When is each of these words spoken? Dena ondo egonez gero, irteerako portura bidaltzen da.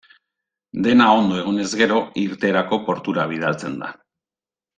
Dena 0.87 1.09
ondo 1.17 1.37
egonez 1.41 1.67
gero, 1.81 1.99
irteerako 2.23 2.81
portura 2.89 3.27
bidaltzen 3.35 3.79
da. 3.85 3.93